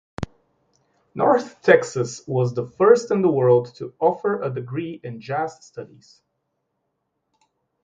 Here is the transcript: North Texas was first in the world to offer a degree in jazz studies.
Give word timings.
North 1.13 1.61
Texas 1.61 2.23
was 2.25 2.57
first 2.75 3.11
in 3.11 3.21
the 3.21 3.29
world 3.31 3.75
to 3.75 3.93
offer 3.99 4.41
a 4.41 4.49
degree 4.51 4.99
in 5.03 5.21
jazz 5.21 5.63
studies. 5.63 6.23